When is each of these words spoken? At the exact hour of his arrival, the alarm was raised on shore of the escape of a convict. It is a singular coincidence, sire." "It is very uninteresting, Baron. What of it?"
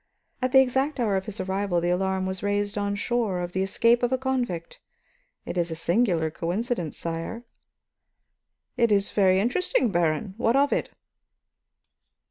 At 0.41 0.51
the 0.51 0.61
exact 0.61 0.99
hour 0.99 1.15
of 1.15 1.27
his 1.27 1.39
arrival, 1.39 1.79
the 1.79 1.91
alarm 1.91 2.25
was 2.25 2.41
raised 2.41 2.75
on 2.75 2.95
shore 2.95 3.39
of 3.39 3.51
the 3.51 3.61
escape 3.61 4.01
of 4.01 4.11
a 4.11 4.17
convict. 4.17 4.79
It 5.45 5.59
is 5.59 5.69
a 5.69 5.75
singular 5.75 6.31
coincidence, 6.31 6.97
sire." 6.97 7.43
"It 8.77 8.91
is 8.91 9.11
very 9.11 9.35
uninteresting, 9.37 9.91
Baron. 9.91 10.33
What 10.37 10.55
of 10.55 10.73
it?" 10.73 10.89